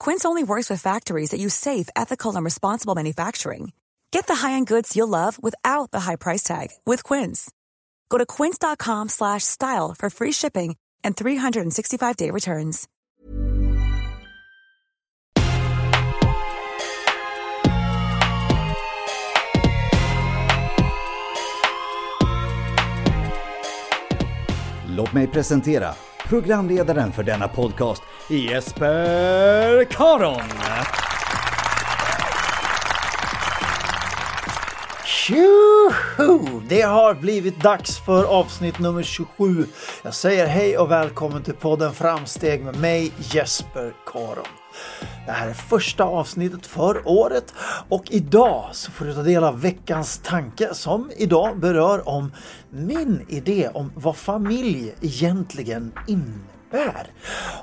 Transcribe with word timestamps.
Quince 0.00 0.24
only 0.24 0.42
works 0.42 0.68
with 0.68 0.82
factories 0.82 1.30
that 1.30 1.40
use 1.40 1.54
safe, 1.54 1.88
ethical, 1.94 2.34
and 2.34 2.44
responsible 2.44 2.96
manufacturing. 2.96 3.72
Get 4.10 4.26
the 4.26 4.46
high-end 4.46 4.66
goods 4.66 4.96
you'll 4.96 5.08
love 5.08 5.40
without 5.40 5.92
the 5.92 6.00
high 6.00 6.16
price 6.16 6.42
tag 6.42 6.70
with 6.84 7.04
Quince. 7.04 7.50
Go 8.08 8.18
to 8.18 8.26
quince.com/style 8.26 9.94
for 9.98 10.10
free 10.10 10.32
shipping 10.32 10.76
and 11.04 11.14
365-day 11.14 12.30
returns. 12.30 12.88
Låt 24.96 25.12
mig 25.12 25.26
presentera 25.26 25.94
programledaren 26.28 27.12
för 27.12 27.22
denna 27.22 27.48
podcast, 27.48 28.02
Jesper 28.28 29.84
Karon. 29.84 30.42
Tjoho! 35.04 36.60
Det 36.68 36.82
har 36.82 37.14
blivit 37.14 37.62
dags 37.62 37.98
för 37.98 38.24
avsnitt 38.24 38.78
nummer 38.78 39.02
27. 39.02 39.66
Jag 40.02 40.14
säger 40.14 40.46
hej 40.46 40.78
och 40.78 40.90
välkommen 40.90 41.42
till 41.42 41.54
podden 41.54 41.92
Framsteg 41.92 42.64
med 42.64 42.80
mig 42.80 43.12
Jesper 43.18 43.92
Karon. 44.06 44.44
Det 45.26 45.32
här 45.32 45.48
är 45.48 45.54
första 45.54 46.04
avsnittet 46.04 46.66
för 46.66 47.08
året 47.08 47.54
och 47.88 48.04
idag 48.10 48.68
så 48.72 48.90
får 48.90 49.04
du 49.04 49.14
ta 49.14 49.22
del 49.22 49.44
av 49.44 49.60
veckans 49.60 50.18
tanke 50.18 50.74
som 50.74 51.10
idag 51.16 51.58
berör 51.58 52.08
om 52.08 52.32
min 52.70 53.26
idé 53.28 53.70
om 53.74 53.92
vad 53.94 54.16
familj 54.16 54.94
egentligen 55.00 55.92
innebär. 56.06 57.06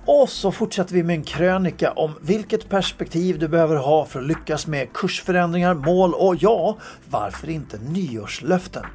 Och 0.06 0.30
så 0.30 0.52
fortsätter 0.52 0.94
vi 0.94 1.04
med 1.04 1.16
en 1.16 1.24
krönika 1.24 1.92
om 1.92 2.12
vilket 2.22 2.70
perspektiv 2.70 3.40
du 3.40 3.48
behöver 3.48 3.76
ha 3.76 4.06
för 4.06 4.20
att 4.20 4.26
lyckas 4.26 4.68
med 4.68 4.94
kursförändringar, 4.94 5.74
mål 5.74 6.14
och 6.14 6.36
ja, 6.40 6.78
varför 7.10 7.50
inte 7.50 7.78
nyårslöften. 7.78 8.86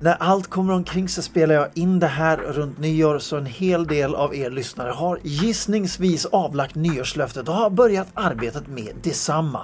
När 0.00 0.16
allt 0.20 0.46
kommer 0.46 0.72
omkring 0.72 1.08
så 1.08 1.22
spelar 1.22 1.54
jag 1.54 1.68
in 1.74 1.98
det 1.98 2.06
här 2.06 2.36
runt 2.36 2.78
nyår 2.78 3.18
så 3.18 3.36
en 3.36 3.46
hel 3.46 3.86
del 3.86 4.14
av 4.14 4.34
er 4.34 4.50
lyssnare 4.50 4.90
har 4.90 5.18
gissningsvis 5.22 6.26
avlagt 6.26 6.74
nyårslöftet 6.74 7.48
och 7.48 7.54
har 7.54 7.70
börjat 7.70 8.08
arbetet 8.14 8.66
med 8.66 8.96
detsamma. 9.02 9.60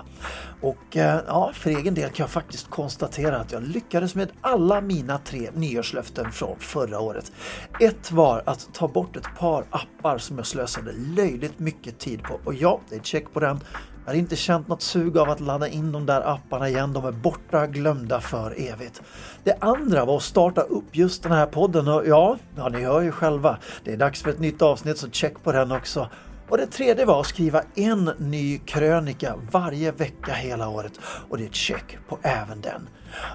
Och 0.61 0.97
eh, 0.97 1.21
ja, 1.27 1.51
för 1.55 1.71
egen 1.71 1.95
del 1.95 2.11
kan 2.11 2.25
jag 2.25 2.31
faktiskt 2.31 2.71
konstatera 2.71 3.37
att 3.37 3.53
jag 3.53 3.63
lyckades 3.63 4.15
med 4.15 4.29
alla 4.41 4.81
mina 4.81 5.19
tre 5.19 5.51
nyårslöften 5.55 6.33
från 6.33 6.57
förra 6.59 7.01
året. 7.01 7.33
Ett 7.81 8.13
var 8.13 8.43
att 8.47 8.69
ta 8.73 8.89
bort 8.89 9.17
ett 9.17 9.39
par 9.39 9.65
appar 9.71 10.19
som 10.19 10.37
jag 10.37 10.47
slösade 10.47 10.93
löjligt 11.17 11.59
mycket 11.59 11.99
tid 11.99 12.23
på 12.23 12.41
och 12.45 12.55
ja, 12.55 12.81
det 12.89 12.97
är 12.97 13.01
check 13.01 13.33
på 13.33 13.41
den. 13.41 13.61
Jag 14.05 14.13
har 14.13 14.19
inte 14.19 14.37
känt 14.37 14.69
något 14.69 14.83
sug 14.83 15.19
av 15.19 15.31
att 15.31 15.41
ladda 15.41 15.69
in 15.69 15.93
de 15.93 16.07
där 16.07 16.35
apparna 16.35 16.69
igen. 16.69 16.93
De 16.93 17.05
är 17.05 17.13
borta, 17.13 17.67
glömda 17.67 18.21
för 18.21 18.55
evigt. 18.61 19.03
Det 19.45 19.57
andra 19.61 20.05
var 20.05 20.17
att 20.17 20.23
starta 20.23 20.61
upp 20.61 20.85
just 20.97 21.23
den 21.23 21.33
här 21.33 21.47
podden 21.47 21.89
och 21.89 22.07
ja, 22.07 22.39
ja 22.57 22.69
ni 22.69 22.85
hör 22.85 23.01
ju 23.01 23.13
själva. 23.13 23.59
Det 23.85 23.93
är 23.93 23.97
dags 23.97 24.23
för 24.23 24.31
ett 24.31 24.39
nytt 24.39 24.63
avsnitt 24.63 24.99
så 24.99 25.11
check 25.11 25.43
på 25.43 25.53
den 25.53 25.73
också. 25.73 26.09
Och 26.49 26.57
det 26.57 26.67
tredje 26.67 27.05
var 27.05 27.21
att 27.21 27.27
skriva 27.27 27.63
en 27.75 28.11
ny 28.19 28.59
krönika 28.59 29.35
varje 29.51 29.93
vecka 29.93 30.33
hela 30.33 30.69
året 30.69 30.93
och 31.29 31.39
det 31.39 31.45
är 31.45 31.49
ett 31.49 31.55
check 31.55 31.99
på 32.09 32.19
även 32.23 32.61
den. 32.61 32.89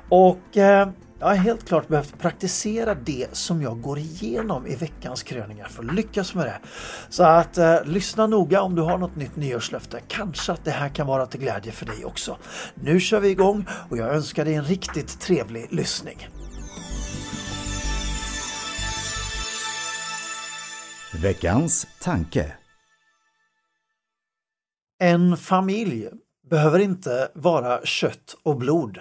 Och 0.10 0.58
eh, 0.58 0.90
jag 1.20 1.28
har 1.28 1.36
helt 1.36 1.68
klart 1.68 1.88
behövt 1.88 2.20
praktisera 2.20 2.96
det 2.96 3.28
som 3.32 3.62
jag 3.62 3.82
går 3.82 3.98
igenom 3.98 4.68
i 4.68 4.76
veckans 4.76 5.24
kröningar 5.24 5.68
för 5.68 5.84
att 5.84 5.94
lyckas 5.94 6.36
med 6.36 6.46
det. 6.46 6.60
Så 7.10 7.24
att 7.24 7.58
eh, 7.58 7.84
lyssna 7.86 8.28
noga 8.28 8.62
om 8.62 8.76
du 8.76 8.82
har 8.82 8.98
något 8.98 9.16
nytt 9.16 9.36
nyårslöfte. 9.36 10.02
Kanske 10.08 10.52
att 10.52 10.66
det 10.66 10.72
här 10.72 10.90
kan 10.90 11.08
vara 11.08 11.26
till 11.26 11.40
glädje 11.40 11.72
för 11.72 11.86
dig 11.86 12.06
också. 12.06 12.38
Nu 12.76 13.00
kör 13.00 13.20
vi 13.20 13.30
igång 13.30 13.66
och 13.90 13.98
jag 13.98 14.16
önskar 14.16 14.46
dig 14.46 14.54
en 14.54 14.64
riktigt 14.64 15.20
trevlig 15.20 15.68
lyssning. 15.70 16.28
Veckans 21.22 21.88
tanke. 22.02 22.54
En 25.00 25.38
familj 25.38 26.10
behöver 26.50 26.80
inte 26.80 27.32
vara 27.36 27.86
kött 27.86 28.36
och 28.44 28.58
blod. 28.58 29.00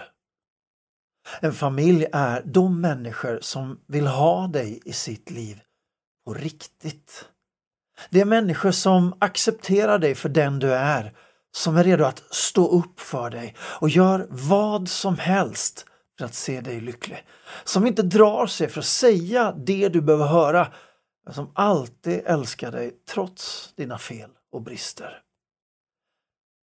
En 1.40 1.52
familj 1.52 2.06
är 2.12 2.42
de 2.44 2.80
människor 2.80 3.38
som 3.42 3.80
vill 3.86 4.06
ha 4.06 4.46
dig 4.46 4.80
i 4.84 4.92
sitt 4.92 5.30
liv 5.30 5.60
på 6.26 6.34
riktigt. 6.34 7.28
Det 8.10 8.20
är 8.20 8.24
människor 8.24 8.70
som 8.70 9.14
accepterar 9.18 9.98
dig 9.98 10.14
för 10.14 10.28
den 10.28 10.58
du 10.58 10.74
är, 10.74 11.14
som 11.56 11.76
är 11.76 11.84
redo 11.84 12.04
att 12.04 12.34
stå 12.34 12.68
upp 12.68 13.00
för 13.00 13.30
dig 13.30 13.54
och 13.60 13.88
gör 13.88 14.26
vad 14.30 14.88
som 14.88 15.18
helst 15.18 15.86
för 16.18 16.24
att 16.24 16.34
se 16.34 16.60
dig 16.60 16.80
lycklig. 16.80 17.26
Som 17.64 17.86
inte 17.86 18.02
drar 18.02 18.46
sig 18.46 18.68
för 18.68 18.80
att 18.80 18.86
säga 18.86 19.52
det 19.52 19.88
du 19.88 20.00
behöver 20.00 20.26
höra, 20.26 20.72
men 21.24 21.34
som 21.34 21.52
alltid 21.54 22.22
älskar 22.26 22.72
dig 22.72 22.90
trots 23.08 23.72
dina 23.76 23.98
fel 23.98 24.30
och 24.52 24.62
brister. 24.62 25.22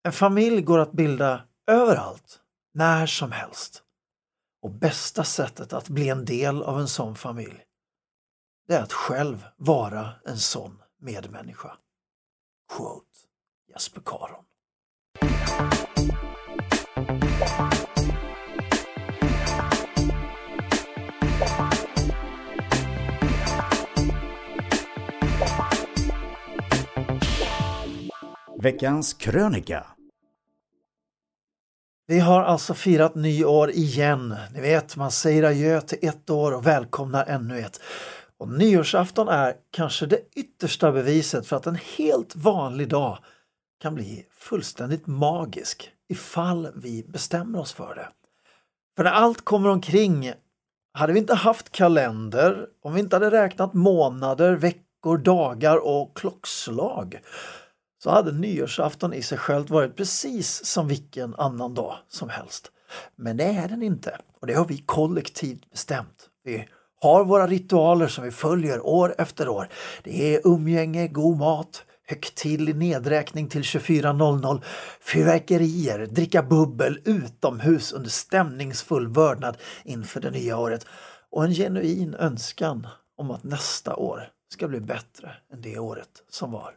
En 0.06 0.12
familj 0.12 0.62
går 0.62 0.78
att 0.78 0.92
bilda 0.92 1.42
överallt, 1.66 2.40
när 2.74 3.06
som 3.06 3.32
helst. 3.32 3.83
Och 4.64 4.70
bästa 4.70 5.24
sättet 5.24 5.72
att 5.72 5.88
bli 5.88 6.08
en 6.08 6.24
del 6.24 6.62
av 6.62 6.80
en 6.80 6.88
sån 6.88 7.16
familj, 7.16 7.64
det 8.68 8.74
är 8.74 8.82
att 8.82 8.92
själv 8.92 9.44
vara 9.56 10.10
en 10.26 10.38
sån 10.38 10.82
medmänniska. 11.00 11.76
Quote 12.76 13.06
Jesper 13.68 14.02
Karon. 14.04 14.44
Veckans 28.62 29.14
krönika. 29.14 29.93
Vi 32.06 32.20
har 32.20 32.42
alltså 32.42 32.74
firat 32.74 33.14
nyår 33.14 33.70
igen. 33.70 34.36
Ni 34.54 34.60
vet, 34.60 34.96
man 34.96 35.10
säger 35.10 35.42
adjö 35.42 35.80
till 35.80 35.98
ett 36.02 36.30
år 36.30 36.52
och 36.52 36.66
välkomnar 36.66 37.24
ännu 37.26 37.58
ett. 37.58 37.80
Och 38.38 38.48
nyårsafton 38.48 39.28
är 39.28 39.54
kanske 39.70 40.06
det 40.06 40.20
yttersta 40.36 40.92
beviset 40.92 41.46
för 41.46 41.56
att 41.56 41.66
en 41.66 41.78
helt 41.96 42.36
vanlig 42.36 42.88
dag 42.88 43.18
kan 43.82 43.94
bli 43.94 44.26
fullständigt 44.32 45.06
magisk 45.06 45.90
ifall 46.08 46.68
vi 46.74 47.04
bestämmer 47.08 47.58
oss 47.58 47.72
för 47.72 47.94
det. 47.94 48.08
För 48.96 49.04
när 49.04 49.10
allt 49.10 49.44
kommer 49.44 49.68
omkring, 49.68 50.32
hade 50.94 51.12
vi 51.12 51.18
inte 51.18 51.34
haft 51.34 51.72
kalender, 51.72 52.66
om 52.82 52.94
vi 52.94 53.00
inte 53.00 53.16
hade 53.16 53.30
räknat 53.30 53.74
månader, 53.74 54.56
veckor 54.56 54.84
veckor, 55.04 55.18
dagar 55.18 55.76
och 55.76 56.16
klockslag 56.16 57.20
så 58.04 58.10
hade 58.10 58.32
nyårsafton 58.32 59.14
i 59.14 59.22
sig 59.22 59.38
själv 59.38 59.68
varit 59.68 59.96
precis 59.96 60.64
som 60.64 60.88
vilken 60.88 61.34
annan 61.34 61.74
dag 61.74 61.96
som 62.08 62.28
helst. 62.28 62.70
Men 63.16 63.36
det 63.36 63.44
är 63.44 63.68
den 63.68 63.82
inte 63.82 64.18
och 64.40 64.46
det 64.46 64.54
har 64.54 64.64
vi 64.64 64.78
kollektivt 64.78 65.70
bestämt. 65.70 66.28
Vi 66.44 66.68
har 67.00 67.24
våra 67.24 67.46
ritualer 67.46 68.08
som 68.08 68.24
vi 68.24 68.30
följer 68.30 68.86
år 68.86 69.14
efter 69.18 69.48
år. 69.48 69.68
Det 70.02 70.34
är 70.34 70.40
umgänge, 70.44 71.08
god 71.08 71.38
mat, 71.38 71.84
högtidlig 72.06 72.76
nedräkning 72.76 73.48
till 73.48 73.62
24.00, 73.62 74.62
fyrverkerier, 75.00 76.06
dricka 76.06 76.42
bubbel 76.42 77.00
utomhus 77.04 77.92
under 77.92 78.10
stämningsfull 78.10 79.08
vördnad 79.08 79.56
inför 79.84 80.20
det 80.20 80.30
nya 80.30 80.58
året 80.58 80.86
och 81.30 81.44
en 81.44 81.54
genuin 81.54 82.14
önskan 82.14 82.86
om 83.16 83.30
att 83.30 83.44
nästa 83.44 83.96
år 83.96 84.28
ska 84.52 84.68
bli 84.68 84.80
bättre 84.80 85.30
än 85.52 85.60
det 85.60 85.78
året 85.78 86.10
som 86.30 86.52
var. 86.52 86.74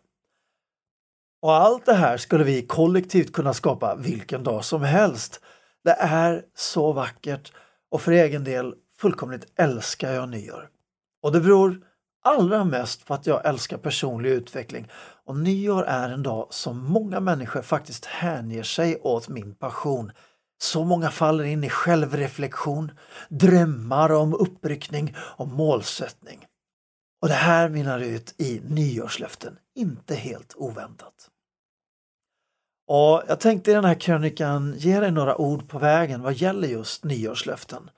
Och 1.42 1.56
allt 1.56 1.86
det 1.86 1.94
här 1.94 2.18
skulle 2.18 2.44
vi 2.44 2.66
kollektivt 2.68 3.34
kunna 3.34 3.54
skapa 3.54 3.96
vilken 3.96 4.44
dag 4.44 4.66
som 4.66 4.84
helst. 4.84 5.42
Det 5.84 5.96
är 6.00 6.44
så 6.56 6.94
vackert 6.94 7.52
och 7.92 8.02
för 8.02 8.12
egen 8.12 8.44
del 8.44 8.74
fullkomligt 9.00 9.46
älskar 9.56 10.12
jag 10.12 10.30
nyår. 10.30 10.70
Och 11.24 11.32
det 11.32 11.42
beror 11.42 11.82
allra 12.24 12.64
mest 12.64 13.06
på 13.06 13.14
att 13.14 13.28
jag 13.28 13.46
älskar 13.46 13.78
personlig 13.78 14.30
utveckling 14.30 14.88
och 15.26 15.38
nyår 15.38 15.84
är 15.84 16.10
en 16.10 16.24
dag 16.24 16.48
som 16.50 16.78
många 16.78 17.20
människor 17.20 17.62
faktiskt 17.62 18.06
hänger 18.06 18.64
sig 18.64 19.00
åt 19.02 19.30
min 19.30 19.56
passion. 19.56 20.12
Så 20.60 20.84
många 20.84 21.12
faller 21.12 21.44
in 21.44 21.64
i 21.64 21.70
självreflektion, 21.70 22.92
drömmar 23.30 24.12
om 24.12 24.34
uppryckning 24.34 25.16
och 25.18 25.48
målsättning. 25.48 26.46
Och 27.22 27.28
det 27.28 27.34
här 27.34 27.70
mynnar 27.70 28.00
ut 28.00 28.36
i 28.38 28.62
nyårslöften, 28.64 29.60
inte 29.76 30.16
helt 30.16 30.54
oväntat. 30.56 31.30
Och 32.88 33.24
jag 33.28 33.40
tänkte 33.40 33.72
i 33.72 33.74
den 33.74 33.86
här 33.86 34.00
krönikan 34.00 34.74
ge 34.78 35.00
dig 35.00 35.12
några 35.12 35.38
ord 35.38 35.70
på 35.70 35.80
vägen 35.80 36.22
vad 36.22 36.34
gäller 36.34 36.68
just 36.68 37.04
nyårslöften. 37.04 37.90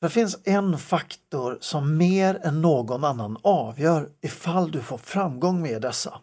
Det 0.00 0.08
finns 0.08 0.38
en 0.44 0.78
faktor 0.78 1.58
som 1.60 1.96
mer 1.96 2.40
än 2.42 2.62
någon 2.62 3.04
annan 3.04 3.36
avgör 3.42 4.10
ifall 4.20 4.70
du 4.70 4.82
får 4.82 4.98
framgång 4.98 5.62
med 5.62 5.82
dessa. 5.82 6.20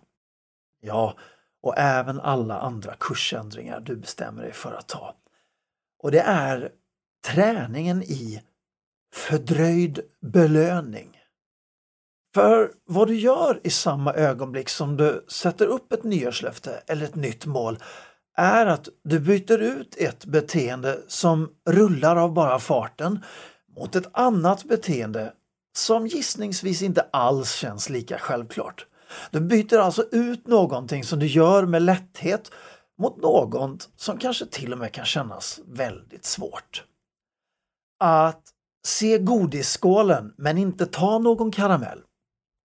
Ja, 0.81 1.17
och 1.61 1.77
även 1.77 2.19
alla 2.19 2.59
andra 2.59 2.95
kursändringar 2.99 3.79
du 3.79 3.95
bestämmer 3.95 4.41
dig 4.41 4.53
för 4.53 4.71
att 4.73 4.87
ta. 4.87 5.15
Och 5.99 6.11
det 6.11 6.21
är 6.21 6.71
träningen 7.27 8.03
i 8.03 8.41
fördröjd 9.13 9.99
belöning. 10.19 11.22
För 12.33 12.71
vad 12.85 13.07
du 13.07 13.15
gör 13.15 13.59
i 13.63 13.69
samma 13.69 14.13
ögonblick 14.13 14.69
som 14.69 14.97
du 14.97 15.25
sätter 15.27 15.65
upp 15.65 15.93
ett 15.93 16.03
nyårslöfte 16.03 16.83
eller 16.87 17.05
ett 17.05 17.15
nytt 17.15 17.45
mål 17.45 17.77
är 18.37 18.65
att 18.65 18.89
du 19.03 19.19
byter 19.19 19.57
ut 19.57 19.95
ett 19.97 20.25
beteende 20.25 20.99
som 21.07 21.49
rullar 21.69 22.15
av 22.15 22.33
bara 22.33 22.59
farten 22.59 23.23
mot 23.77 23.95
ett 23.95 24.07
annat 24.13 24.63
beteende 24.63 25.33
som 25.77 26.07
gissningsvis 26.07 26.81
inte 26.81 27.07
alls 27.11 27.51
känns 27.51 27.89
lika 27.89 28.17
självklart. 28.17 28.85
Du 29.31 29.39
byter 29.39 29.77
alltså 29.77 30.03
ut 30.11 30.47
någonting 30.47 31.03
som 31.03 31.19
du 31.19 31.27
gör 31.27 31.65
med 31.65 31.81
lätthet 31.81 32.51
mot 32.99 33.17
något 33.17 33.89
som 33.95 34.17
kanske 34.17 34.45
till 34.45 34.73
och 34.73 34.79
med 34.79 34.91
kan 34.91 35.05
kännas 35.05 35.59
väldigt 35.67 36.25
svårt. 36.25 36.83
Att 37.99 38.43
se 38.85 39.17
godisskålen 39.17 40.33
men 40.37 40.57
inte 40.57 40.85
ta 40.85 41.19
någon 41.19 41.51
karamell. 41.51 41.99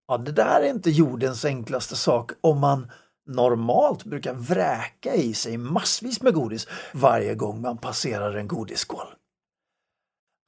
Ja, 0.07 0.17
det 0.17 0.31
där 0.31 0.61
är 0.61 0.69
inte 0.69 0.89
jordens 0.89 1.45
enklaste 1.45 1.95
sak 1.95 2.31
om 2.41 2.59
man 2.59 2.91
normalt 3.27 4.03
brukar 4.03 4.33
vräka 4.33 5.15
i 5.15 5.33
sig 5.33 5.57
massvis 5.57 6.21
med 6.21 6.33
godis 6.33 6.67
varje 6.93 7.35
gång 7.35 7.61
man 7.61 7.77
passerar 7.77 8.33
en 8.33 8.47
godisskål. 8.47 9.07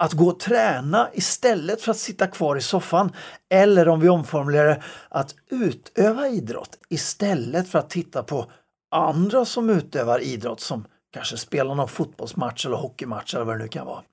Att 0.03 0.13
gå 0.13 0.27
och 0.27 0.39
träna 0.39 1.09
istället 1.13 1.81
för 1.81 1.91
att 1.91 1.97
sitta 1.97 2.27
kvar 2.27 2.55
i 2.55 2.61
soffan 2.61 3.11
eller 3.49 3.87
om 3.87 3.99
vi 3.99 4.09
omformulerar 4.09 4.67
det, 4.67 4.83
att 5.09 5.35
utöva 5.49 6.27
idrott 6.27 6.79
istället 6.89 7.67
för 7.69 7.79
att 7.79 7.89
titta 7.89 8.23
på 8.23 8.51
andra 8.91 9.45
som 9.45 9.69
utövar 9.69 10.19
idrott 10.19 10.61
som 10.61 10.85
kanske 11.13 11.37
spelar 11.37 11.75
någon 11.75 11.87
fotbollsmatch 11.87 12.65
eller 12.65 12.77
hockeymatch 12.77 13.35
eller 13.35 13.45
vad 13.45 13.55
det 13.55 13.63
nu 13.63 13.67
kan 13.67 13.85
vara. 13.85 14.03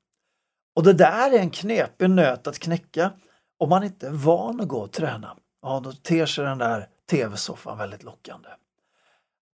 Och 0.77 0.83
det 0.83 0.93
där 0.93 1.33
är 1.33 1.39
en 1.39 1.51
knepig 1.51 2.11
nöt 2.11 2.47
att 2.47 2.59
knäcka 2.59 3.13
om 3.59 3.69
man 3.69 3.85
inte 3.85 4.07
är 4.07 4.11
van 4.11 4.61
att 4.61 4.69
gå 4.69 4.79
och 4.79 4.93
träna. 4.93 5.37
Ja, 5.63 5.81
då 5.85 5.93
ter 5.93 6.27
sig 6.27 6.45
den 6.45 6.59
där 6.59 6.89
tv-soffan 7.11 7.79
väldigt 7.79 8.03
lockande. 8.03 8.49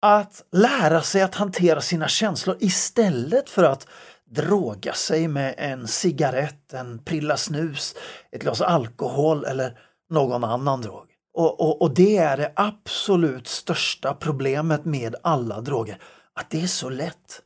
Att 0.01 0.43
lära 0.51 1.01
sig 1.01 1.21
att 1.21 1.35
hantera 1.35 1.81
sina 1.81 2.07
känslor 2.07 2.57
istället 2.59 3.49
för 3.49 3.63
att 3.63 3.87
droga 4.25 4.93
sig 4.93 5.27
med 5.27 5.55
en 5.57 5.87
cigarett, 5.87 6.73
en 6.73 6.99
prilla 6.99 7.37
snus, 7.37 7.95
ett 8.31 8.41
glas 8.41 8.61
alkohol 8.61 9.45
eller 9.45 9.79
någon 10.09 10.43
annan 10.43 10.81
drog. 10.81 11.07
Och, 11.33 11.61
och, 11.61 11.81
och, 11.81 11.93
det 11.93 12.17
är 12.17 12.37
det 12.37 12.53
absolut 12.55 13.47
största 13.47 14.13
problemet 14.13 14.85
med 14.85 15.15
alla 15.23 15.61
droger, 15.61 15.97
att 16.33 16.49
det 16.49 16.61
är 16.61 16.67
så 16.67 16.89
lätt. 16.89 17.41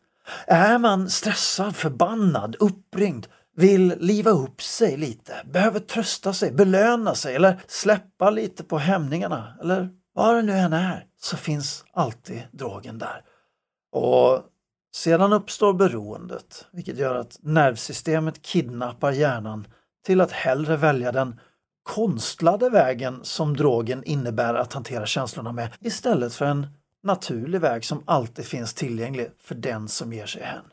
Är 0.48 0.77
man 0.77 1.09
stressad, 1.09 1.75
förbannad, 1.75 2.56
uppringd, 2.59 3.27
vill 3.57 3.94
liva 4.00 4.31
upp 4.31 4.62
sig 4.62 4.98
lite, 4.98 5.33
behöver 5.45 5.80
trösta 5.80 6.33
sig, 6.33 6.51
belöna 6.51 7.15
sig 7.15 7.36
eller 7.36 7.59
släppa 7.68 8.30
lite 8.30 8.63
på 8.63 8.77
hämningarna 8.77 9.57
eller 9.62 9.89
vad 10.13 10.36
det 10.36 10.42
nu 10.42 10.54
än 10.54 10.74
är, 10.74 11.06
så 11.19 11.38
finns 11.38 11.86
alltid 11.94 12.44
drogen 12.51 12.98
där. 12.98 13.21
Och 13.92 14.42
sedan 14.95 15.33
uppstår 15.33 15.74
beroendet, 15.74 16.68
vilket 16.71 16.98
gör 16.98 17.15
att 17.15 17.38
nervsystemet 17.42 18.42
kidnappar 18.42 19.12
hjärnan 19.12 19.68
till 20.06 20.21
att 20.21 20.31
hellre 20.31 20.77
välja 20.77 21.12
den 21.12 21.39
konstlade 21.83 22.69
vägen 22.69 23.19
som 23.24 23.57
drogen 23.57 24.04
innebär 24.04 24.54
att 24.54 24.74
hantera 24.74 25.06
känslorna 25.06 25.51
med 25.51 25.69
istället 25.80 26.33
för 26.33 26.45
en 26.45 26.68
naturlig 27.04 27.62
väg 27.62 27.86
som 27.86 28.04
alltid 28.06 28.45
finns 28.45 28.74
tillgänglig 28.74 29.30
för 29.39 29.56
den 29.56 29.88
som 29.88 30.13
ger 30.13 30.25
sig 30.25 30.44
hän. 30.44 30.65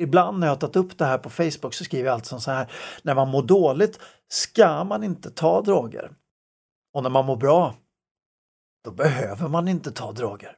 Ibland 0.00 0.38
när 0.38 0.46
jag 0.46 0.54
har 0.54 0.58
tagit 0.58 0.76
upp 0.76 0.98
det 0.98 1.04
här 1.04 1.18
på 1.18 1.30
Facebook 1.30 1.74
så 1.74 1.84
skriver 1.84 2.06
jag 2.06 2.14
alltid 2.14 2.40
så 2.40 2.50
här, 2.50 2.72
när 3.02 3.14
man 3.14 3.28
mår 3.28 3.42
dåligt 3.42 4.00
ska 4.28 4.84
man 4.84 5.04
inte 5.04 5.30
ta 5.30 5.62
droger. 5.62 6.10
Och 6.94 7.02
när 7.02 7.10
man 7.10 7.26
mår 7.26 7.36
bra, 7.36 7.74
då 8.84 8.90
behöver 8.90 9.48
man 9.48 9.68
inte 9.68 9.92
ta 9.92 10.12
droger. 10.12 10.56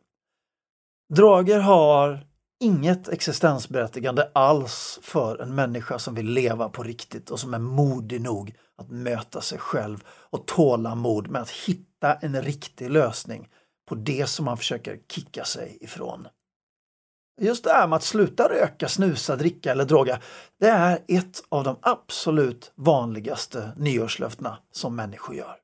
Droger 1.14 1.59
har 1.59 2.26
inget 2.61 3.09
existensberättigande 3.09 4.31
alls 4.35 5.00
för 5.02 5.43
en 5.43 5.55
människa 5.55 5.99
som 5.99 6.14
vill 6.14 6.26
leva 6.26 6.69
på 6.69 6.83
riktigt 6.83 7.31
och 7.31 7.40
som 7.40 7.55
är 7.55 7.59
modig 7.59 8.21
nog 8.21 8.55
att 8.78 8.90
möta 8.90 9.40
sig 9.40 9.59
själv 9.59 10.05
och 10.09 10.47
tålamod 10.47 11.28
med 11.28 11.43
att 11.43 11.50
hitta 11.50 12.14
en 12.14 12.43
riktig 12.43 12.90
lösning 12.90 13.49
på 13.88 13.95
det 13.95 14.26
som 14.26 14.45
man 14.45 14.57
försöker 14.57 14.99
kicka 15.09 15.45
sig 15.45 15.78
ifrån. 15.81 16.28
Just 17.41 17.65
det 17.65 17.73
här 17.73 17.87
med 17.87 17.97
att 17.97 18.03
sluta 18.03 18.49
röka, 18.49 18.89
snusa, 18.89 19.37
dricka 19.37 19.73
eller 19.73 19.85
droga, 19.85 20.19
det 20.61 20.69
är 20.69 20.99
ett 21.09 21.43
av 21.49 21.65
de 21.65 21.77
absolut 21.83 22.73
vanligaste 22.75 23.73
nyårslöftena 23.77 24.59
som 24.73 24.97
människor 24.97 25.35
gör. 25.35 25.57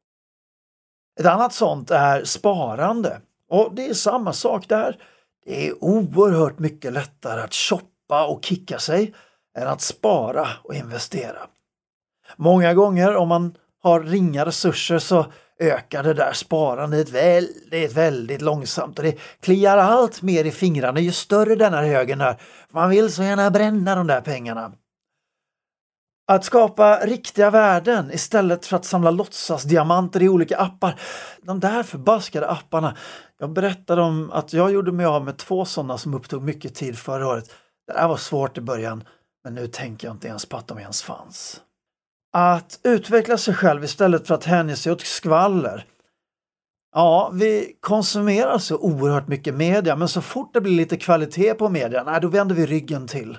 Ett 1.21 1.27
annat 1.27 1.55
sånt 1.55 1.91
är 1.91 2.25
sparande. 2.25 3.21
Och 3.49 3.75
det 3.75 3.87
är 3.87 3.95
samma 3.95 4.33
sak 4.33 4.69
där. 4.69 5.03
Det 5.45 5.69
är 5.69 5.85
oerhört 5.85 6.59
mycket 6.59 6.93
lättare 6.93 7.41
att 7.41 7.55
shoppa 7.55 8.27
och 8.27 8.45
kicka 8.45 8.79
sig 8.79 9.15
än 9.59 9.69
att 9.69 9.81
spara 9.81 10.49
och 10.65 10.75
investera. 10.75 11.39
Många 12.37 12.75
gånger 12.75 13.17
om 13.17 13.29
man 13.29 13.55
har 13.83 14.01
ringa 14.01 14.47
resurser 14.47 14.99
så 14.99 15.27
ökar 15.59 16.03
det 16.03 16.15
där 16.15 16.33
sparandet 16.33 17.11
väldigt, 17.11 17.93
väldigt 17.93 18.43
långsamt 18.43 18.99
och 18.99 19.05
det 19.05 19.19
kliar 19.41 19.79
allt 19.79 20.23
mer 20.23 20.45
i 20.45 20.50
fingrarna 20.50 21.00
ju 21.00 21.12
större 21.12 21.55
denna 21.55 21.83
högen 21.83 22.21
är. 22.21 22.41
Man 22.71 22.91
vill 22.91 23.12
så 23.12 23.23
gärna 23.23 23.50
bränna 23.50 23.95
de 23.95 24.07
där 24.07 24.21
pengarna. 24.21 24.73
Att 26.31 26.45
skapa 26.45 26.99
riktiga 26.99 27.50
värden 27.50 28.11
istället 28.12 28.67
för 28.67 28.77
att 28.77 28.85
samla 28.85 29.11
låtsasdiamanter 29.11 30.23
i 30.23 30.29
olika 30.29 30.59
appar. 30.59 31.00
De 31.43 31.61
där 31.61 31.83
förbaskade 31.83 32.49
apparna. 32.49 32.97
Jag 33.38 33.53
berättade 33.53 34.03
om 34.03 34.31
att 34.33 34.53
jag 34.53 34.73
gjorde 34.73 34.93
mig 34.93 35.07
av 35.07 35.25
med 35.25 35.37
två 35.37 35.65
sådana 35.65 35.99
som 35.99 36.15
upptog 36.15 36.43
mycket 36.43 36.75
tid 36.75 36.99
förra 36.99 37.27
året. 37.27 37.50
Det 37.87 37.93
där 37.93 38.09
var 38.09 38.17
svårt 38.17 38.59
i 38.59 38.61
början, 38.61 39.05
men 39.45 39.55
nu 39.55 39.67
tänker 39.67 40.09
jag 40.09 40.15
inte 40.15 40.29
ens 40.29 40.47
på 40.47 40.57
att 40.57 40.69
de 40.69 40.79
ens 40.79 41.03
fanns. 41.03 41.61
Att 42.40 42.80
utveckla 42.83 43.38
sig 43.38 43.54
själv 43.54 43.85
istället 43.85 44.26
för 44.26 44.35
att 44.35 44.45
hänge 44.45 44.76
sig 44.76 44.92
åt 44.92 45.00
skvaller. 45.00 45.87
Ja, 46.95 47.30
vi 47.35 47.76
konsumerar 47.80 48.59
så 48.59 48.78
oerhört 48.78 49.28
mycket 49.28 49.54
media, 49.54 49.97
men 49.97 50.09
så 50.09 50.21
fort 50.21 50.54
det 50.54 50.61
blir 50.61 50.73
lite 50.73 50.97
kvalitet 50.97 51.54
på 51.54 51.68
media, 51.68 52.04
nej, 52.04 52.21
då 52.21 52.28
vänder 52.28 52.54
vi 52.54 52.66
ryggen 52.66 53.07
till. 53.07 53.38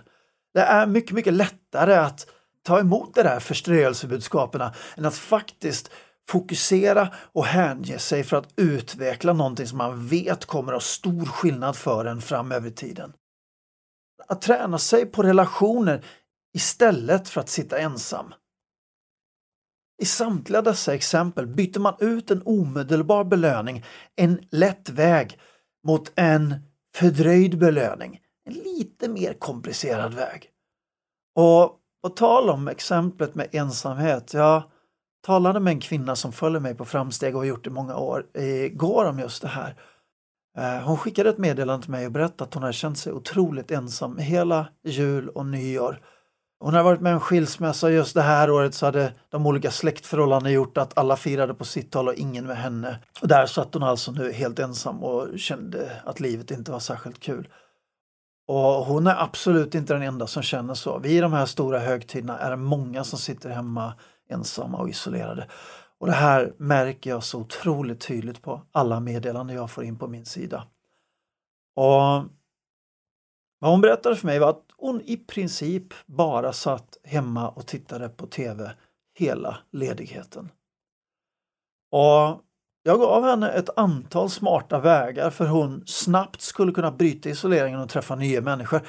Det 0.53 0.59
är 0.59 0.87
mycket, 0.87 1.11
mycket 1.11 1.33
lättare 1.33 1.95
att 1.95 2.27
ta 2.63 2.79
emot 2.79 3.15
de 3.15 3.23
där 3.23 3.39
förströelsebudskapen 3.39 4.61
än 4.97 5.05
att 5.05 5.15
faktiskt 5.15 5.91
fokusera 6.29 7.13
och 7.33 7.45
hänge 7.45 7.99
sig 7.99 8.23
för 8.23 8.37
att 8.37 8.53
utveckla 8.55 9.33
någonting 9.33 9.67
som 9.67 9.77
man 9.77 10.07
vet 10.07 10.45
kommer 10.45 10.71
att 10.71 10.75
ha 10.75 10.81
stor 10.81 11.25
skillnad 11.25 11.75
för 11.75 12.05
en 12.05 12.21
framöver 12.21 12.67
i 12.67 12.71
tiden. 12.71 13.13
Att 14.27 14.41
träna 14.41 14.77
sig 14.77 15.05
på 15.05 15.23
relationer 15.23 16.05
istället 16.53 17.29
för 17.29 17.41
att 17.41 17.49
sitta 17.49 17.77
ensam. 17.77 18.33
I 19.99 20.05
samtliga 20.05 20.61
dessa 20.61 20.93
exempel 20.93 21.47
byter 21.47 21.79
man 21.79 21.95
ut 21.99 22.31
en 22.31 22.41
omedelbar 22.45 23.23
belöning, 23.23 23.85
en 24.15 24.39
lätt 24.51 24.89
väg, 24.89 25.39
mot 25.87 26.11
en 26.15 26.55
fördröjd 26.95 27.59
belöning, 27.59 28.19
en 28.45 28.53
lite 28.53 29.09
mer 29.09 29.33
komplicerad 29.33 30.13
väg. 30.13 30.49
Och 31.35 31.79
på 32.03 32.09
tal 32.09 32.49
om 32.49 32.67
exemplet 32.67 33.35
med 33.35 33.47
ensamhet, 33.51 34.33
jag 34.33 34.63
talade 35.25 35.59
med 35.59 35.71
en 35.71 35.79
kvinna 35.79 36.15
som 36.15 36.31
följer 36.31 36.59
mig 36.59 36.75
på 36.75 36.85
framsteg 36.85 37.35
och 37.35 37.41
har 37.41 37.45
gjort 37.45 37.63
det 37.63 37.69
i 37.69 37.73
många 37.73 37.95
år 37.95 38.25
igår 38.33 39.05
om 39.05 39.19
just 39.19 39.41
det 39.41 39.47
här. 39.47 39.75
Eh, 40.57 40.87
hon 40.87 40.97
skickade 40.97 41.29
ett 41.29 41.37
meddelande 41.37 41.83
till 41.83 41.91
mig 41.91 42.05
och 42.05 42.11
berättade 42.11 42.43
att 42.43 42.53
hon 42.53 42.63
har 42.63 42.71
känt 42.71 42.97
sig 42.97 43.13
otroligt 43.13 43.71
ensam 43.71 44.17
hela 44.17 44.67
jul 44.83 45.29
och 45.29 45.45
nyår. 45.45 46.01
Hon 46.61 46.73
har 46.73 46.83
varit 46.83 47.01
med 47.01 47.13
om 47.13 47.19
skilsmässa 47.19 47.89
just 47.89 48.13
det 48.13 48.21
här 48.21 48.51
året 48.51 48.73
så 48.73 48.85
hade 48.85 49.13
de 49.29 49.45
olika 49.45 49.71
släktförhållandena 49.71 50.51
gjort 50.51 50.77
att 50.77 50.97
alla 50.97 51.15
firade 51.15 51.53
på 51.53 51.65
sitt 51.65 51.93
håll 51.93 52.07
och 52.07 52.13
ingen 52.13 52.47
med 52.47 52.57
henne. 52.57 52.99
Och 53.21 53.27
där 53.27 53.45
satt 53.45 53.73
hon 53.73 53.83
alltså 53.83 54.11
nu 54.11 54.31
helt 54.31 54.59
ensam 54.59 55.03
och 55.03 55.39
kände 55.39 55.91
att 56.05 56.19
livet 56.19 56.51
inte 56.51 56.71
var 56.71 56.79
särskilt 56.79 57.19
kul. 57.19 57.47
Och 58.47 58.85
hon 58.85 59.07
är 59.07 59.23
absolut 59.23 59.75
inte 59.75 59.93
den 59.93 60.01
enda 60.01 60.27
som 60.27 60.43
känner 60.43 60.73
så. 60.73 60.99
Vid 60.99 61.23
de 61.23 61.33
här 61.33 61.45
stora 61.45 61.79
högtiderna 61.79 62.39
är 62.39 62.49
det 62.49 62.57
många 62.57 63.03
som 63.03 63.19
sitter 63.19 63.49
hemma 63.49 63.93
ensamma 64.29 64.77
och 64.77 64.89
isolerade. 64.89 65.47
Och 65.99 66.07
det 66.07 66.13
här 66.13 66.53
märker 66.57 67.09
jag 67.09 67.23
så 67.23 67.39
otroligt 67.39 67.99
tydligt 68.01 68.41
på 68.41 68.61
alla 68.71 68.99
meddelanden 68.99 69.55
jag 69.55 69.71
får 69.71 69.83
in 69.83 69.97
på 69.97 70.07
min 70.07 70.25
sida. 70.25 70.63
Och 71.75 72.23
vad 73.59 73.71
hon 73.71 73.81
berättade 73.81 74.15
för 74.15 74.27
mig 74.27 74.39
var 74.39 74.49
att 74.49 74.65
hon 74.77 75.01
i 75.01 75.17
princip 75.17 75.93
bara 76.05 76.53
satt 76.53 76.97
hemma 77.03 77.49
och 77.49 77.67
tittade 77.67 78.09
på 78.09 78.27
TV 78.27 78.71
hela 79.17 79.57
ledigheten. 79.71 80.49
Och 81.91 82.41
jag 82.83 82.99
gav 82.99 83.23
henne 83.23 83.51
ett 83.51 83.77
antal 83.77 84.29
smarta 84.29 84.79
vägar 84.79 85.29
för 85.29 85.45
hon 85.45 85.83
snabbt 85.85 86.41
skulle 86.41 86.71
kunna 86.71 86.91
bryta 86.91 87.29
isoleringen 87.29 87.79
och 87.79 87.89
träffa 87.89 88.15
nya 88.15 88.41
människor. 88.41 88.81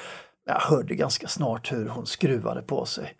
Jag 0.45 0.59
hörde 0.59 0.95
ganska 0.95 1.27
snart 1.27 1.71
hur 1.71 1.87
hon 1.87 2.05
skruvade 2.05 2.61
på 2.61 2.85
sig. 2.85 3.17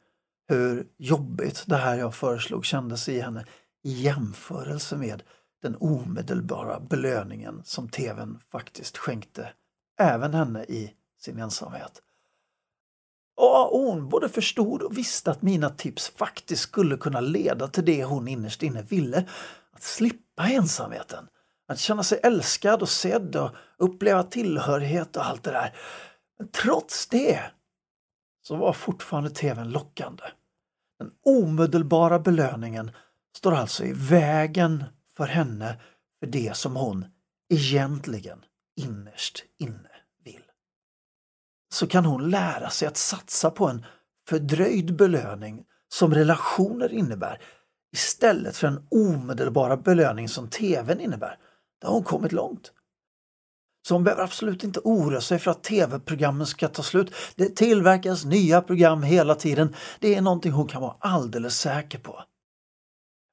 Hur 0.48 0.88
jobbigt 0.98 1.64
det 1.68 1.76
här 1.76 1.96
jag 1.98 2.16
föreslog 2.16 2.66
kändes 2.66 3.10
i 3.10 3.20
henne 3.20 3.46
i 3.84 3.92
jämförelse 3.92 4.98
med 4.98 5.24
den 5.62 5.76
omedelbara 5.80 6.80
belöningen 6.80 7.62
som 7.64 7.90
tvn 7.90 8.40
faktiskt 8.52 8.98
skänkte 8.98 9.50
även 10.00 10.34
henne 10.34 10.64
i 10.64 10.94
sin 11.24 11.40
ensamhet. 11.40 12.02
Och 13.38 13.80
hon 13.80 14.10
både 14.10 14.30
förstod 14.30 14.82
och 14.82 14.98
visste 14.98 15.32
att 15.32 15.42
mina 15.42 15.70
tips 15.70 16.10
faktiskt 16.10 16.62
skulle 16.62 16.98
kunna 16.98 17.20
leda 17.20 17.68
till 17.68 17.86
det 17.86 18.04
hon 18.04 18.28
innerst 18.28 18.64
inne 18.64 18.82
ville, 18.82 19.30
att 19.72 19.84
slippa 19.84 20.50
ensamheten. 20.50 21.28
Att 21.68 21.80
känna 21.80 22.04
sig 22.04 22.20
älskad 22.24 22.82
och 22.82 22.90
sedd 22.90 23.36
och 23.36 23.52
uppleva 23.78 24.24
tillhörighet 24.24 25.16
och 25.16 25.26
allt 25.26 25.44
det 25.44 25.52
där. 25.52 25.76
Men 26.40 26.48
trots 26.48 27.08
det 27.08 27.42
så 28.48 28.56
var 28.56 28.74
fortfarande 28.74 29.30
tvn 29.30 29.70
lockande. 29.72 30.24
Den 31.00 31.12
omedelbara 31.26 32.20
belöningen 32.20 32.92
står 33.38 33.52
alltså 33.52 33.84
i 33.84 33.94
vägen 33.94 34.84
för 35.18 35.26
henne 35.26 35.82
för 36.20 36.28
det 36.28 36.58
som 36.58 36.76
hon 36.76 37.06
egentligen 37.50 38.46
innerst 38.76 39.44
inne. 39.60 39.91
Så 41.74 41.88
kan 41.88 42.06
hon 42.06 42.30
lära 42.30 42.70
sig 42.70 42.88
att 42.88 42.98
satsa 42.98 43.52
på 43.52 43.68
en 43.68 43.86
fördröjd 44.30 44.96
belöning 44.96 45.64
som 45.90 46.14
relationer 46.14 46.94
innebär 46.94 47.42
istället 47.94 48.58
för 48.58 48.68
den 48.68 48.88
omedelbara 48.92 49.78
belöning 49.78 50.30
som 50.30 50.50
tvn 50.50 51.00
innebär. 51.00 51.38
Där 51.82 51.88
har 51.88 51.96
hon 51.96 52.04
kommit 52.04 52.32
långt. 52.32 52.72
Så 53.88 53.96
hon 53.96 54.04
behöver 54.04 54.24
absolut 54.24 54.64
inte 54.64 54.80
oroa 54.84 55.22
sig 55.22 55.40
för 55.40 55.52
att 55.52 55.64
tv-programmen 55.64 56.48
ska 56.48 56.68
ta 56.68 56.84
slut. 56.84 57.14
Det 57.36 57.56
tillverkas 57.56 58.26
nya 58.26 58.62
program 58.62 59.04
hela 59.04 59.36
tiden. 59.36 59.76
Det 60.00 60.16
är 60.16 60.22
någonting 60.22 60.52
hon 60.52 60.68
kan 60.68 60.82
vara 60.82 60.96
alldeles 61.00 61.60
säker 61.60 62.00
på. 62.00 62.24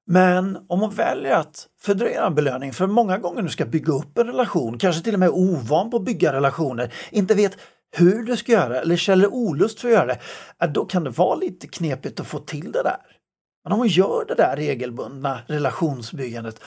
Men 0.07 0.59
om 0.68 0.80
hon 0.80 0.90
väljer 0.90 1.37
att 1.37 1.68
fördröja 1.80 2.26
en 2.26 2.35
belöning 2.35 2.73
för 2.73 2.87
många 2.87 3.18
gånger 3.18 3.42
nu 3.42 3.49
ska 3.49 3.66
bygga 3.66 3.92
upp 3.92 4.18
en 4.18 4.26
relation, 4.26 4.78
kanske 4.78 5.02
till 5.02 5.14
och 5.14 5.21
med 5.21 5.28
ovan 5.28 5.90
på 5.90 5.97
att 5.97 6.04
bygga 6.04 6.33
relationer, 6.33 6.95
inte 7.11 7.35
vet 7.35 7.57
hur 7.97 8.23
du 8.23 8.37
ska 8.37 8.52
göra 8.52 8.80
eller 8.80 8.97
känner 8.97 9.26
olust 9.26 9.80
för 9.80 9.88
att 9.88 9.95
göra 9.95 10.07
det, 10.07 10.66
då 10.66 10.85
kan 10.85 11.04
det 11.04 11.11
vara 11.11 11.35
lite 11.35 11.66
knepigt 11.66 12.21
att 12.21 12.26
få 12.26 12.38
till 12.38 12.73
det 12.73 12.83
där. 12.83 13.18
Men 13.64 13.73
om 13.73 13.78
hon 13.78 13.88
gör 13.88 14.25
det 14.28 14.35
där 14.35 14.57
regelbundna 14.57 15.40
relationsbyggandet 15.47 16.61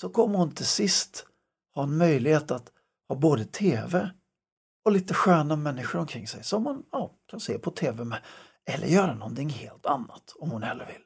så 0.00 0.08
kommer 0.08 0.38
hon 0.38 0.54
till 0.54 0.66
sist 0.66 1.26
ha 1.74 1.82
en 1.82 1.96
möjlighet 1.96 2.50
att 2.50 2.72
ha 3.08 3.16
både 3.16 3.44
tv 3.44 4.10
och 4.84 4.92
lite 4.92 5.14
sköna 5.14 5.56
människor 5.56 5.98
omkring 5.98 6.26
sig 6.26 6.44
som 6.44 6.62
man 6.62 6.82
ja, 6.92 7.14
kan 7.30 7.40
se 7.40 7.58
på 7.58 7.70
tv 7.70 8.04
med. 8.04 8.18
Eller 8.70 8.86
göra 8.86 9.14
någonting 9.14 9.48
helt 9.48 9.86
annat 9.86 10.34
om 10.38 10.50
hon 10.50 10.62
hellre 10.62 10.86
vill. 10.86 11.02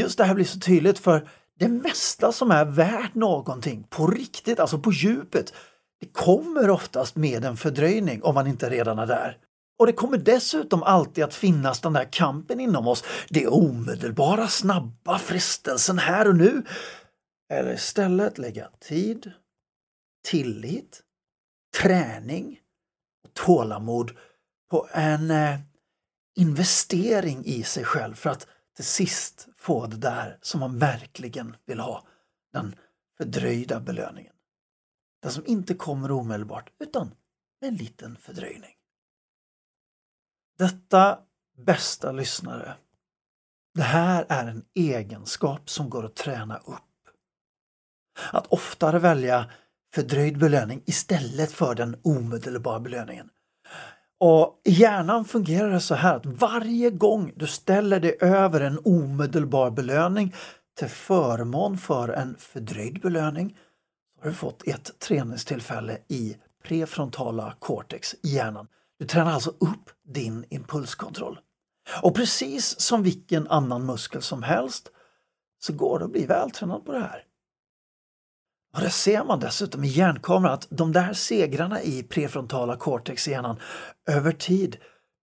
Just 0.00 0.18
det 0.18 0.24
här 0.24 0.34
blir 0.34 0.44
så 0.44 0.60
tydligt 0.60 0.98
för 0.98 1.28
det 1.58 1.68
mesta 1.68 2.32
som 2.32 2.50
är 2.50 2.64
värt 2.64 3.14
någonting 3.14 3.86
på 3.90 4.06
riktigt, 4.06 4.60
alltså 4.60 4.78
på 4.78 4.92
djupet, 4.92 5.52
det 6.02 6.12
kommer 6.12 6.70
oftast 6.70 7.16
med 7.16 7.44
en 7.44 7.56
fördröjning 7.56 8.22
om 8.22 8.34
man 8.34 8.46
inte 8.46 8.70
redan 8.70 8.98
är 8.98 9.06
där. 9.06 9.38
Och 9.78 9.86
det 9.86 9.92
kommer 9.92 10.18
dessutom 10.18 10.82
alltid 10.82 11.24
att 11.24 11.34
finnas 11.34 11.80
den 11.80 11.92
där 11.92 12.12
kampen 12.12 12.60
inom 12.60 12.86
oss, 12.86 13.04
det 13.28 13.46
omedelbara, 13.46 14.48
snabba 14.48 15.18
frestelsen 15.18 15.98
här 15.98 16.28
och 16.28 16.36
nu. 16.36 16.62
Eller 17.52 17.74
istället 17.74 18.38
lägga 18.38 18.68
tid, 18.80 19.32
tillit, 20.28 21.02
träning 21.80 22.60
och 23.24 23.34
tålamod 23.34 24.10
på 24.70 24.88
en 24.92 25.30
eh, 25.30 25.58
investering 26.38 27.44
i 27.44 27.62
sig 27.62 27.84
själv 27.84 28.14
för 28.14 28.30
att 28.30 28.46
till 28.76 28.84
sist 28.84 29.48
få 29.58 29.86
det 29.86 29.96
där 29.96 30.38
som 30.40 30.60
man 30.60 30.78
verkligen 30.78 31.56
vill 31.66 31.80
ha. 31.80 32.06
Den 32.52 32.74
fördröjda 33.18 33.80
belöningen. 33.80 34.32
Den 35.22 35.32
som 35.32 35.46
inte 35.46 35.74
kommer 35.74 36.10
omedelbart 36.10 36.70
utan 36.78 37.14
med 37.60 37.68
en 37.68 37.76
liten 37.76 38.16
fördröjning. 38.16 38.74
Detta, 40.58 41.18
bästa 41.66 42.12
lyssnare, 42.12 42.74
det 43.74 43.82
här 43.82 44.26
är 44.28 44.46
en 44.46 44.64
egenskap 44.74 45.70
som 45.70 45.90
går 45.90 46.04
att 46.04 46.14
träna 46.14 46.56
upp. 46.56 46.78
Att 48.32 48.46
oftare 48.46 48.98
välja 48.98 49.50
fördröjd 49.94 50.38
belöning 50.38 50.82
istället 50.86 51.52
för 51.52 51.74
den 51.74 51.96
omedelbara 52.02 52.80
belöningen. 52.80 53.28
Och 54.18 54.60
I 54.64 54.70
hjärnan 54.70 55.24
fungerar 55.24 55.70
det 55.70 55.80
så 55.80 55.94
här 55.94 56.16
att 56.16 56.26
varje 56.26 56.90
gång 56.90 57.32
du 57.36 57.46
ställer 57.46 58.00
dig 58.00 58.16
över 58.20 58.60
en 58.60 58.78
omedelbar 58.84 59.70
belöning 59.70 60.34
till 60.78 60.88
förmån 60.88 61.78
för 61.78 62.08
en 62.08 62.36
fördröjd 62.38 63.00
belöning 63.00 63.56
har 64.22 64.30
du 64.30 64.34
fått 64.34 64.68
ett 64.68 64.98
träningstillfälle 64.98 65.98
i 66.08 66.36
prefrontala 66.64 67.56
cortex 67.58 68.14
i 68.22 68.28
hjärnan. 68.28 68.68
Du 68.98 69.06
tränar 69.06 69.32
alltså 69.32 69.50
upp 69.50 69.90
din 70.08 70.44
impulskontroll. 70.50 71.38
Och 72.02 72.14
precis 72.14 72.80
som 72.80 73.02
vilken 73.02 73.48
annan 73.48 73.86
muskel 73.86 74.22
som 74.22 74.42
helst 74.42 74.90
så 75.58 75.72
går 75.72 75.98
det 75.98 76.04
att 76.04 76.12
bli 76.12 76.26
vältränad 76.26 76.84
på 76.84 76.92
det 76.92 77.00
här. 77.00 77.24
Och 78.76 78.80
det 78.80 78.90
ser 78.90 79.24
man 79.24 79.40
dessutom 79.40 79.84
i 79.84 79.88
hjärnkameran 79.88 80.54
att 80.54 80.66
de 80.70 80.92
där 80.92 81.12
segrarna 81.12 81.82
i 81.82 82.02
prefrontala 82.02 82.76
cortex 82.76 83.28
i 83.28 83.30
hjärnan 83.30 83.60
över 84.08 84.32
tid 84.32 84.76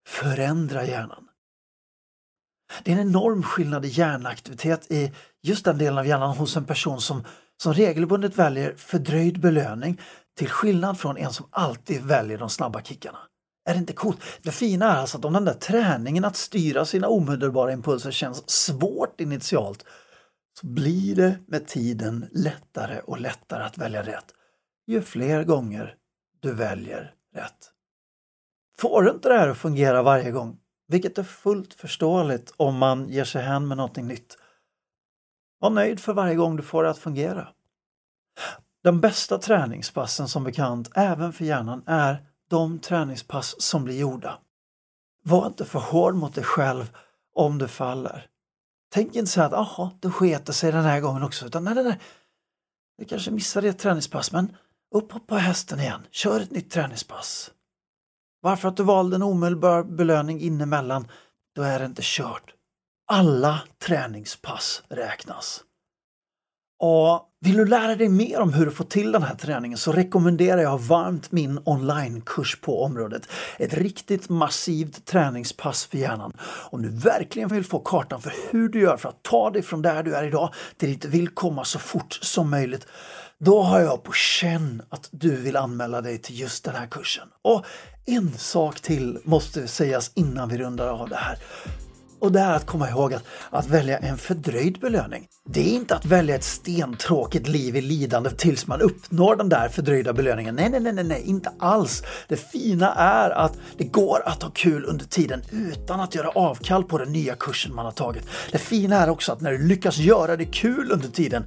förändrar 0.08 0.84
hjärnan. 0.84 1.28
Det 2.84 2.92
är 2.92 2.96
en 2.96 3.08
enorm 3.08 3.44
skillnad 3.44 3.86
i 3.86 3.88
hjärnaktivitet 3.88 4.92
i 4.92 5.14
just 5.42 5.66
den 5.66 5.78
delen 5.78 5.98
av 5.98 6.08
hjärnan 6.08 6.38
hos 6.38 6.58
en 6.58 6.66
person 6.66 7.02
som, 7.02 7.24
som 7.62 7.74
regelbundet 7.74 8.36
väljer 8.36 8.76
fördröjd 8.78 9.40
belöning 9.40 10.02
till 10.38 10.50
skillnad 10.50 11.00
från 11.00 11.18
en 11.18 11.34
som 11.34 11.48
alltid 11.52 12.02
väljer 12.02 12.38
de 12.38 12.50
snabba 12.50 12.82
kickarna. 12.82 13.20
Är 13.70 13.74
det 13.74 13.80
inte 13.80 13.94
coolt? 13.94 14.22
Det 14.42 14.52
fina 14.52 14.94
är 14.94 14.98
alltså 14.98 15.18
att 15.18 15.26
om 15.26 15.34
den 15.34 15.46
där 15.46 15.54
träningen 15.54 16.26
att 16.26 16.36
styra 16.36 16.86
sina 16.86 17.08
omedelbara 17.08 17.72
impulser 17.74 18.12
känns 18.12 18.50
svårt 18.50 19.22
initialt 19.22 19.86
så 20.60 20.68
blir 20.68 21.16
det 21.16 21.38
med 21.48 21.68
tiden 21.68 22.26
lättare 22.32 23.00
och 23.00 23.20
lättare 23.20 23.64
att 23.64 23.78
välja 23.78 24.04
rätt 24.04 24.34
ju 24.90 25.02
fler 25.02 25.44
gånger 25.44 25.96
du 26.40 26.54
väljer 26.54 27.14
rätt. 27.36 27.72
Får 28.78 29.02
du 29.02 29.12
inte 29.12 29.30
det 29.30 29.38
här 29.38 29.50
att 29.50 29.58
fungera 29.58 30.04
varje 30.04 30.32
gång, 30.32 30.58
vilket 30.88 31.18
är 31.18 31.24
fullt 31.24 31.74
förståeligt 31.74 32.54
om 32.58 32.78
man 32.78 33.10
ger 33.10 33.24
sig 33.24 33.42
hän 33.42 33.68
med 33.68 33.78
någonting 33.78 34.08
nytt, 34.08 34.38
var 35.60 35.70
nöjd 35.70 36.00
för 36.00 36.14
varje 36.14 36.36
gång 36.36 36.56
du 36.56 36.64
får 36.64 36.84
det 36.84 36.90
att 36.90 36.98
fungera. 36.98 37.48
De 38.84 39.02
bästa 39.02 39.38
träningspassen 39.38 40.28
som 40.28 40.44
bekant, 40.44 40.92
även 40.96 41.34
för 41.34 41.46
hjärnan, 41.46 41.84
är 41.86 42.24
de 42.50 42.80
träningspass 42.80 43.62
som 43.62 43.84
blir 43.84 44.00
gjorda. 44.00 44.38
Var 45.24 45.48
inte 45.48 45.66
för 45.66 45.80
hård 45.80 46.16
mot 46.16 46.36
dig 46.36 46.44
själv 46.44 46.98
om 47.36 47.58
du 47.58 47.68
faller. 47.68 48.28
Tänk 48.92 49.16
inte 49.16 49.32
så 49.32 49.42
att 49.42 49.54
aha, 49.54 49.92
det 50.00 50.12
sket 50.12 50.56
sig 50.56 50.72
den 50.72 50.84
här 50.84 51.00
gången 51.00 51.24
också, 51.24 51.46
utan 51.46 51.64
nej, 51.64 51.76
nej, 51.76 51.84
nej. 51.84 52.00
Du 52.98 53.06
kanske 53.06 53.32
missade 53.32 53.68
ett 53.68 53.80
träningspass, 53.80 54.32
men 54.32 54.56
upp 54.96 55.28
på 55.28 55.36
hästen 55.36 55.80
igen, 55.80 56.02
kör 56.12 56.42
ett 56.42 56.52
nytt 56.52 56.72
träningspass. 56.72 57.52
Varför 58.42 58.68
att 58.68 58.78
du 58.78 58.84
valde 58.84 59.16
en 59.16 59.24
omedelbar 59.24 59.84
belöning 59.84 60.42
inemellan, 60.42 61.08
då 61.56 61.62
är 61.62 61.80
det 61.80 61.86
inte 61.86 62.02
kört. 62.06 62.54
Alla 63.12 63.62
träningspass 63.86 64.84
räknas. 64.90 65.62
Och 66.80 67.22
vill 67.42 67.58
du 67.58 67.66
lära 67.66 67.96
dig 67.96 68.10
mer 68.10 68.40
om 68.40 68.54
hur 68.54 68.66
du 68.66 68.72
får 68.72 68.86
till 68.86 69.12
den 69.12 69.24
här 69.24 69.36
träningen 69.36 69.78
så 69.78 69.92
rekommenderar 69.92 70.62
jag 70.62 70.80
varmt 70.80 71.32
min 71.32 71.60
onlinekurs 71.66 72.62
på 72.62 72.84
området. 72.84 73.30
Ett 73.58 73.74
riktigt 73.74 74.30
massivt 74.30 75.06
träningspass 75.06 75.86
för 75.86 75.98
hjärnan. 75.98 76.34
Om 76.42 76.82
du 76.82 76.90
verkligen 76.90 77.50
vill 77.50 77.64
få 77.64 77.80
kartan 77.80 78.22
för 78.22 78.34
hur 78.50 78.70
du 78.70 78.82
gör 78.82 78.98
för 78.98 79.10
att 79.10 79.24
ta 79.24 79.50
dig 79.50 79.62
från 79.62 79.82
där 79.82 80.04
du 80.04 80.16
är 80.16 80.24
idag 80.24 80.54
till 80.78 80.90
dit 80.90 81.02
du 81.02 81.08
vill 81.08 81.30
komma 81.30 81.64
så 81.64 81.80
fort 81.80 82.20
som 82.22 82.50
möjligt. 82.50 82.88
Då 83.40 83.62
har 83.62 83.80
jag 83.80 84.04
på 84.04 84.12
känn 84.12 84.82
att 84.90 85.10
du 85.12 85.36
vill 85.36 85.56
anmäla 85.56 86.02
dig 86.02 86.18
till 86.18 86.40
just 86.40 86.64
den 86.64 86.76
här 86.76 86.88
kursen. 86.88 87.28
Och 87.42 87.66
en 88.06 88.38
sak 88.38 88.80
till 88.80 89.20
måste 89.24 89.68
sägas 89.68 90.12
innan 90.16 90.50
vi 90.50 90.58
rundar 90.58 90.88
av 90.88 91.10
det 91.10 91.16
här. 91.16 91.38
Och 92.20 92.32
det 92.32 92.40
är 92.40 92.56
att 92.56 92.66
komma 92.66 92.90
ihåg 92.90 93.14
att, 93.14 93.24
att 93.50 93.68
välja 93.68 93.98
en 93.98 94.18
fördröjd 94.18 94.80
belöning. 94.80 95.28
Det 95.46 95.60
är 95.60 95.74
inte 95.74 95.96
att 95.96 96.06
välja 96.06 96.36
ett 96.36 96.44
stentråkigt 96.44 97.48
liv 97.48 97.76
i 97.76 97.82
lidande 97.82 98.30
tills 98.30 98.68
man 98.68 98.82
uppnår 98.82 99.36
den 99.36 99.50
där 99.50 99.70
fördröjda 99.70 100.14
belöningen. 100.14 100.56
Nej, 100.56 100.70
nej, 100.70 100.94
nej, 100.94 101.04
nej, 101.04 101.22
inte 101.26 101.52
alls. 101.60 102.04
Det 102.28 102.36
fina 102.52 102.94
är 102.94 103.30
att 103.30 103.54
det 103.78 103.84
går 103.84 104.22
att 104.26 104.44
ha 104.44 104.50
kul 104.50 104.86
under 104.86 105.06
tiden 105.06 105.42
utan 105.52 106.00
att 106.00 106.16
göra 106.16 106.30
avkall 106.30 106.84
på 106.84 106.98
den 106.98 107.12
nya 107.12 107.36
kursen 107.36 107.76
man 107.76 107.86
har 107.86 107.92
tagit. 107.92 108.24
Det 108.52 108.58
fina 108.58 108.96
är 108.96 109.10
också 109.10 109.32
att 109.32 109.42
när 109.42 109.52
du 109.52 109.58
lyckas 109.58 109.98
göra 109.98 110.36
det 110.36 110.46
kul 110.46 110.92
under 110.92 111.08
tiden, 111.08 111.44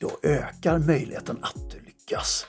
då 0.00 0.10
ökar 0.22 0.78
möjligheten 0.78 1.38
att 1.42 1.70
du 1.70 1.80
lyckas. 1.86 2.46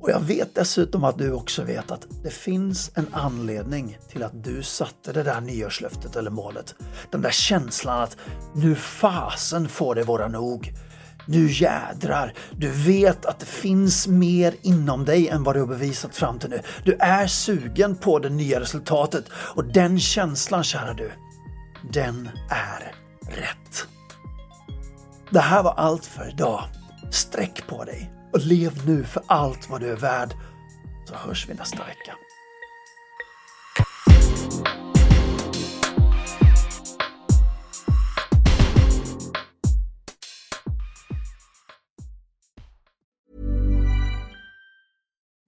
Och 0.00 0.10
jag 0.10 0.20
vet 0.20 0.54
dessutom 0.54 1.04
att 1.04 1.18
du 1.18 1.32
också 1.32 1.62
vet 1.62 1.90
att 1.90 2.06
det 2.22 2.30
finns 2.30 2.90
en 2.94 3.06
anledning 3.12 3.98
till 4.08 4.22
att 4.22 4.44
du 4.44 4.62
satte 4.62 5.12
det 5.12 5.22
där 5.22 5.40
nyårslöftet 5.40 6.16
eller 6.16 6.30
målet. 6.30 6.74
Den 7.10 7.22
där 7.22 7.30
känslan 7.30 8.02
att 8.02 8.16
nu 8.54 8.74
fasen 8.74 9.68
får 9.68 9.94
det 9.94 10.02
vara 10.02 10.28
nog. 10.28 10.72
Nu 11.28 11.50
jädrar, 11.50 12.34
du 12.56 12.70
vet 12.70 13.26
att 13.26 13.38
det 13.38 13.46
finns 13.46 14.08
mer 14.08 14.54
inom 14.62 15.04
dig 15.04 15.28
än 15.28 15.42
vad 15.44 15.56
du 15.56 15.60
har 15.60 15.66
bevisat 15.66 16.14
fram 16.16 16.38
till 16.38 16.50
nu. 16.50 16.60
Du 16.84 16.96
är 17.00 17.26
sugen 17.26 17.96
på 17.96 18.18
det 18.18 18.28
nya 18.28 18.60
resultatet 18.60 19.24
och 19.32 19.64
den 19.64 20.00
känslan, 20.00 20.64
kära 20.64 20.94
du, 20.94 21.12
den 21.92 22.28
är 22.50 22.92
rätt. 23.36 23.86
Det 25.30 25.40
här 25.40 25.62
var 25.62 25.72
allt 25.72 26.06
för 26.06 26.28
idag. 26.28 26.64
Sträck 27.10 27.66
på 27.66 27.84
dig 27.84 28.15
och 28.32 28.46
lev 28.46 28.86
nu 28.86 29.04
för 29.04 29.22
allt 29.26 29.70
vad 29.70 29.80
du 29.80 29.90
är 29.90 29.96
värd. 29.96 30.34
Så 31.04 31.14
hörs 31.14 31.48
vi 31.48 31.54
nästa 31.54 31.84
vecka. 31.84 32.16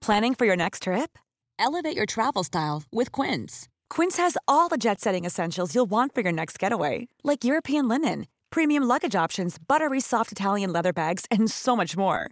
Planning 0.09 0.33
for 0.33 0.45
your 0.47 0.55
next 0.55 0.83
trip? 0.83 1.19
Elevate 1.59 1.95
your 1.95 2.07
travel 2.07 2.43
style 2.43 2.81
with 2.91 3.11
Quince. 3.11 3.67
Quince 3.91 4.17
has 4.17 4.37
all 4.47 4.67
the 4.67 4.77
jet 4.77 4.99
setting 4.99 5.23
essentials 5.25 5.75
you'll 5.75 5.91
want 5.91 6.15
for 6.15 6.21
your 6.21 6.31
next 6.31 6.57
getaway, 6.57 7.07
like 7.23 7.43
European 7.43 7.87
linen, 7.87 8.25
premium 8.49 8.83
luggage 8.87 9.13
options, 9.13 9.57
buttery 9.59 9.99
soft 9.99 10.31
Italian 10.31 10.73
leather 10.73 10.93
bags, 10.93 11.25
and 11.29 11.51
so 11.51 11.75
much 11.75 11.95
more. 11.95 12.31